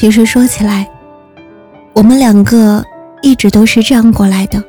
[0.00, 0.90] 其实说起来，
[1.92, 2.82] 我们两个
[3.20, 4.64] 一直都是这样过来的。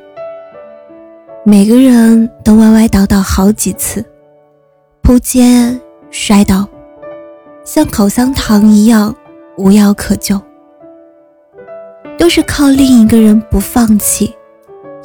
[1.42, 4.04] 每个人都歪歪倒倒好几次，
[5.00, 5.74] 扑街、
[6.10, 6.68] 摔倒，
[7.64, 9.16] 像口香糖一样
[9.56, 10.38] 无药可救，
[12.18, 14.34] 都是靠另一个人不放弃，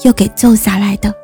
[0.03, 1.15] 又给救下来的。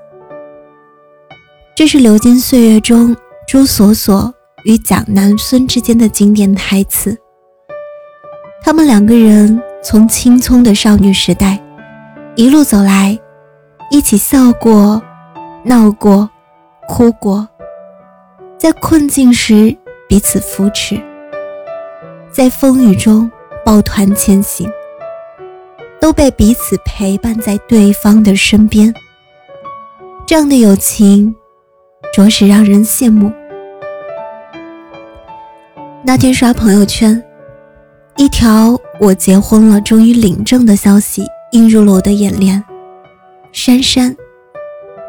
[1.75, 3.13] 这是流金岁月中
[3.49, 4.33] 朱锁锁
[4.63, 7.17] 与蒋南孙之间的经典台词。
[8.65, 11.59] 他们两个人从青葱的少女时代
[12.35, 13.19] 一路走来，
[13.91, 15.03] 一起笑过、
[15.63, 16.29] 闹过、
[16.87, 17.45] 哭过，
[18.57, 19.75] 在困境时
[20.07, 20.97] 彼此扶持，
[22.31, 23.29] 在风雨中
[23.65, 24.71] 抱团前行，
[25.99, 28.93] 都被彼此陪伴在对方的身边。
[30.25, 31.35] 这样的友情，
[32.13, 33.29] 着实让人羡慕。
[36.01, 37.21] 那天刷朋友圈。
[38.23, 42.63] 一条我结婚了，终于领证的消息映入了我的眼帘。
[43.51, 44.15] 珊珊，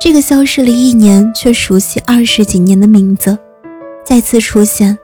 [0.00, 3.38] 这个消失了一年却熟悉二十几年的名字，
[4.04, 4.98] 再次出现。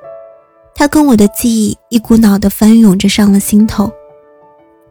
[0.75, 3.89] 她跟我的记忆一股脑的翻涌着上了心头。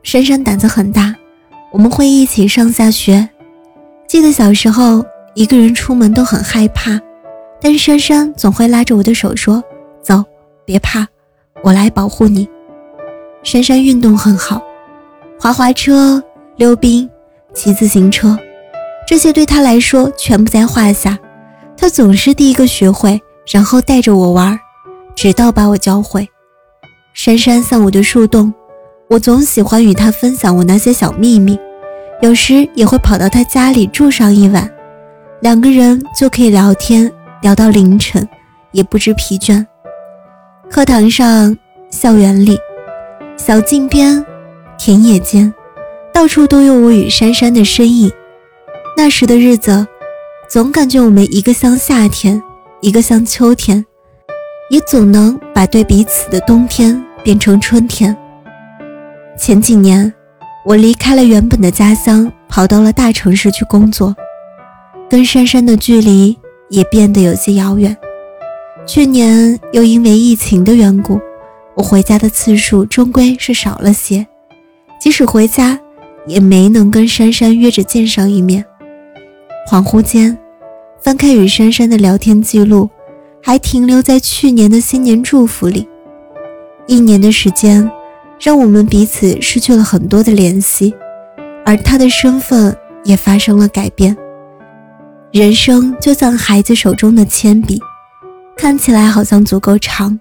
[0.01, 1.13] 珊珊胆子很大，
[1.73, 3.27] 我们会一起上下学。
[4.07, 6.97] 记得小时候一个人出门都很害怕，
[7.59, 9.61] 但珊珊总会拉着我的手说
[10.01, 10.23] ：“走，
[10.63, 11.05] 别怕，
[11.61, 12.47] 我来保护你。”
[13.41, 14.61] 珊珊运动很好，
[15.39, 16.21] 滑滑车、
[16.57, 17.09] 溜冰、
[17.53, 18.37] 骑自行车，
[19.07, 21.17] 这些对她来说全不在话下。
[21.77, 23.19] 她总是第一个学会，
[23.49, 24.59] 然后带着我玩，
[25.15, 26.27] 直到把我教会。
[27.13, 28.53] 珊珊像我的树洞，
[29.09, 31.57] 我总喜欢与她分享我那些小秘密，
[32.21, 34.69] 有时也会跑到她家里住上一晚，
[35.41, 37.09] 两个人就可以聊天
[37.41, 38.27] 聊到凌晨，
[38.73, 39.65] 也不知疲倦。
[40.69, 41.57] 课堂上，
[41.89, 42.57] 校园里。
[43.39, 44.23] 小径边，
[44.77, 45.51] 田野间，
[46.13, 48.11] 到处都有我与珊珊的身影。
[48.97, 49.87] 那时的日子，
[50.49, 52.43] 总感觉我们一个像夏天，
[52.81, 53.83] 一个像秋天，
[54.69, 58.15] 也总能把对彼此的冬天变成春天。
[59.37, 60.13] 前几年，
[60.65, 64.13] 我离开了原本的家乡，跑到了大城市去工作，
[65.09, 67.95] 跟珊珊的距离也变得有些遥远。
[68.85, 71.17] 去年又因为疫情的缘故。
[71.79, 74.27] 我回家的次数终归是少了些，
[74.99, 75.79] 即使回家，
[76.27, 78.65] 也没能跟珊珊约着见上一面。
[79.65, 80.37] 恍惚间，
[81.01, 82.89] 翻开与珊珊的聊天记录，
[83.41, 85.87] 还停留在去年的新年祝福里。
[86.85, 87.89] 一年的时间，
[88.41, 90.93] 让我们彼此失去了很多的联系，
[91.65, 92.75] 而他的身份
[93.05, 94.17] 也发生了改变。
[95.31, 97.81] 人生就像孩子手中的铅笔，
[98.57, 100.19] 看起来好像足够长。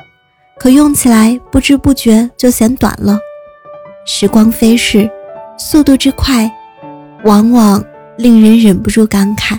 [0.59, 3.19] 可用起来不知不觉就嫌短了。
[4.05, 5.09] 时光飞逝，
[5.59, 6.51] 速度之快，
[7.25, 7.85] 往往
[8.17, 9.59] 令人忍不住感慨。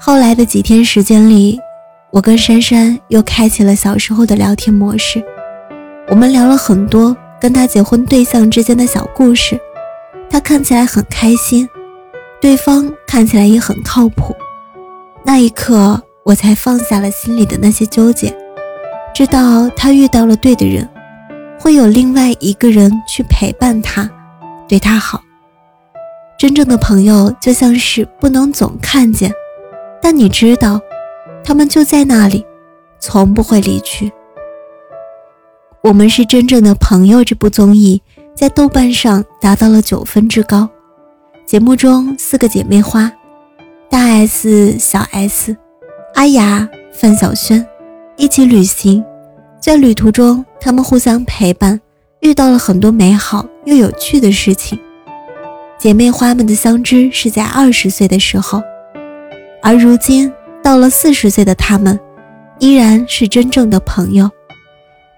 [0.00, 1.58] 后来的几天时间里，
[2.10, 5.22] 我跟珊珊又开启了小时候的聊天模式。
[6.08, 9.60] 我们聊了很多跟他结婚对象之间的小故事，
[10.30, 11.68] 他看起来很开心，
[12.40, 14.34] 对方看起来也很靠谱。
[15.24, 18.34] 那一刻，我才放下了心里的那些纠结。
[19.14, 20.88] 知道他遇到了对的人，
[21.60, 24.08] 会有另外一个人去陪伴他，
[24.66, 25.22] 对他好。
[26.38, 29.32] 真正的朋友就像是不能总看见，
[30.00, 30.80] 但你知道，
[31.44, 32.44] 他们就在那里，
[32.98, 34.10] 从不会离去。
[35.82, 37.22] 我们是真正的朋友。
[37.22, 38.00] 这部综艺
[38.34, 40.68] 在豆瓣上达到了九分之高。
[41.44, 43.12] 节目中四个姐妹花，
[43.90, 45.56] 大 S、小 S、
[46.14, 47.66] 阿雅、范晓萱。
[48.22, 49.04] 一起旅行，
[49.58, 51.80] 在旅途中，他们互相陪伴，
[52.20, 54.78] 遇到了很多美好又有趣的事情。
[55.76, 58.62] 姐妹花们的相知是在二十岁的时候，
[59.60, 60.32] 而如今
[60.62, 61.98] 到了四十岁的她们，
[62.60, 64.30] 依然是真正的朋友。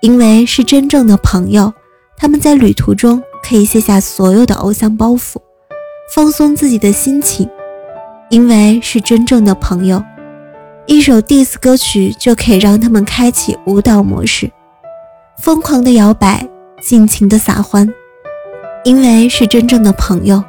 [0.01, 1.71] 因为是真正的朋友，
[2.17, 5.37] 他们在旅途中可以卸下所有的偶像包袱，
[6.15, 7.47] 放松自己的心情，
[8.31, 10.03] 因为是真正的朋友。
[10.87, 14.51] 一首 diss 歌曲就可以让他们开启舞蹈模式，
[15.39, 16.47] 疯狂的摇摆，
[16.83, 17.91] 尽情的撒欢。
[18.85, 20.45] 因为是真正的朋友，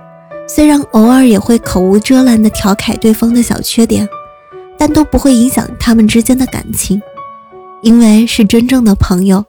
[0.46, 4.08] 虽然偶尔也会口无遮拦的调侃对方的小缺点，
[4.78, 7.02] 但都不会影响他们之间的感情。
[7.82, 9.44] 因为是真正的朋友，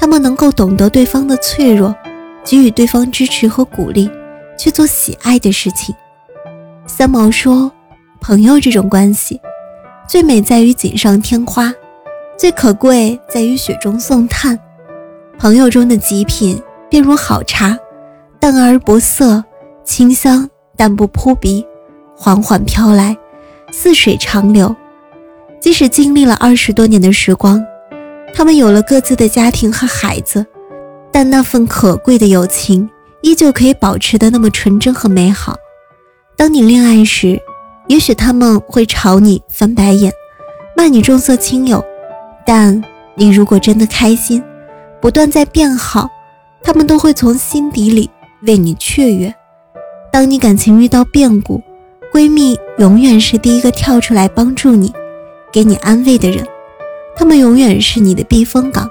[0.00, 1.94] 他们能够懂得对方的脆弱，
[2.44, 4.10] 给予对方支持和鼓励，
[4.58, 5.94] 去做喜爱的事情。
[6.86, 7.70] 三毛说
[8.20, 9.40] ：“朋友这种关系。”
[10.06, 11.72] 最美在于锦上添花，
[12.36, 14.58] 最可贵在于雪中送炭。
[15.38, 16.60] 朋友中的极品，
[16.90, 17.76] 便如好茶，
[18.38, 19.42] 淡而不涩，
[19.82, 21.66] 清香但不扑鼻，
[22.16, 23.16] 缓缓飘来，
[23.72, 24.74] 似水长流。
[25.58, 27.64] 即使经历了二十多年的时光，
[28.34, 30.44] 他们有了各自的家庭和孩子，
[31.10, 32.88] 但那份可贵的友情
[33.22, 35.56] 依旧可以保持的那么纯真和美好。
[36.36, 37.40] 当你恋爱时，
[37.86, 40.12] 也许他们会朝你翻白眼，
[40.76, 41.84] 骂你重色轻友，
[42.46, 42.82] 但
[43.14, 44.42] 你如果真的开心，
[45.00, 46.08] 不断在变好，
[46.62, 48.08] 他们都会从心底里
[48.42, 49.34] 为你雀跃。
[50.10, 51.62] 当你感情遇到变故，
[52.12, 54.92] 闺蜜永远是第一个跳出来帮助你、
[55.52, 56.46] 给你安慰的人，
[57.14, 58.88] 她们永远是你的避风港。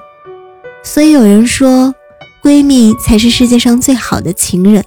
[0.84, 1.94] 所以有人说，
[2.42, 4.84] 闺蜜才是世界上最好的情人。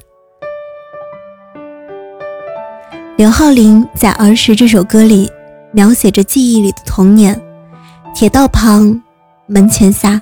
[3.18, 5.28] 刘浩林在《儿时》这首歌里
[5.72, 7.42] 描写着记忆里的童年：
[8.14, 9.02] 铁道旁、
[9.48, 10.22] 门前下、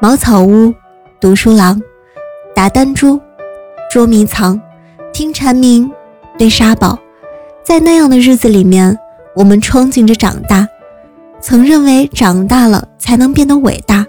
[0.00, 0.74] 茅草屋、
[1.20, 1.78] 读书郎、
[2.54, 3.20] 打弹珠、
[3.90, 4.58] 捉迷藏、
[5.12, 5.92] 听蝉鸣、
[6.38, 6.98] 堆沙堡。
[7.62, 8.98] 在那样的日子里面，
[9.36, 10.66] 我们憧憬着长大，
[11.42, 14.06] 曾认为长大了才能变得伟大。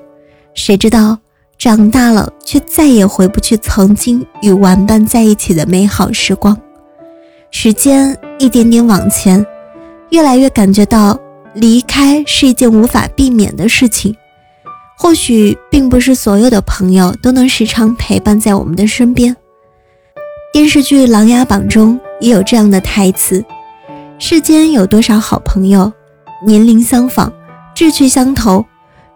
[0.54, 1.18] 谁知道
[1.57, 6.57] 长大了，却再也回不去曾经与玩伴在一起的美好时光。
[7.51, 9.45] 时间一点点往前，
[10.09, 11.19] 越来越感觉到
[11.53, 14.15] 离开是一件无法避免的事情。
[14.98, 19.36] 或许并不是所有的朋友都能时常陪伴在我们的身边。
[20.53, 23.44] 电视剧《琅琊榜》中也有这样的台词
[24.18, 25.92] ：“世间有多少好朋友，
[26.45, 27.31] 年龄相仿，
[27.75, 28.63] 志趣相投，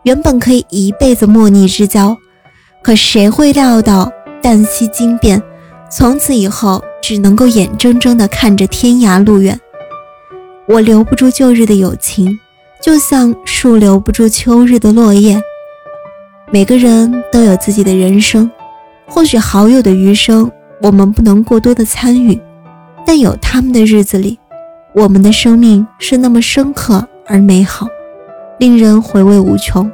[0.03, 2.17] 原本可以一辈子莫逆之交，
[2.81, 4.11] 可谁会料到
[4.41, 5.41] 旦夕惊变，
[5.95, 9.59] 从此以后。”只能够眼睁睁地看着天涯路远。
[10.67, 12.27] 我留不住旧日的友情，
[12.81, 15.39] 就像树留不住秋日的落叶。
[16.51, 18.49] 每个人都有自己的人生，
[19.05, 20.51] 或许好友的余生
[20.81, 22.41] 我们不能过多的参与，
[23.05, 24.39] 但有他们的日子里，
[24.95, 27.87] 我们的生命是那么深刻而美好，
[28.57, 29.91] 令人回味无穷。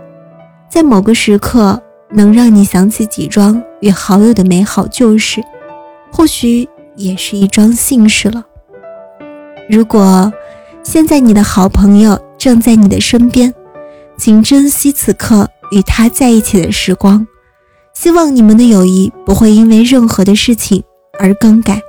[0.69, 5.43] 在某个时刻，能让你想起几桩与好友的美好旧事，
[6.11, 6.67] 或许。
[6.97, 8.43] 也是一桩幸事了。
[9.69, 10.31] 如果
[10.83, 13.51] 现在你的好朋友正在你的身边，
[14.17, 17.25] 请珍惜此刻与他在一起的时光。
[17.93, 20.83] 希望你们的友谊不会因为任何的事情
[21.17, 21.81] 而更改。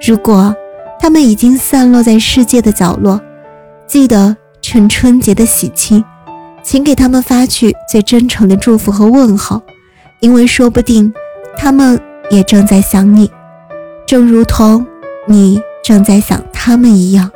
[0.00, 0.54] 如果
[1.00, 3.20] 他们已经散落在世界的角落，
[3.88, 6.02] 记得趁春节的喜庆，
[6.62, 9.60] 请给他们发去最真诚的祝福和问候，
[10.20, 11.12] 因为说不定
[11.58, 12.00] 他们
[12.30, 13.28] 也正在想你。
[14.08, 14.86] 正如同
[15.26, 17.30] 你正在想他们一样，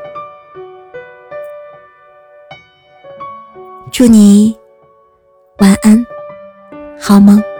[3.93, 4.57] 祝你
[5.59, 6.07] 晚安，
[6.99, 7.51] 好梦。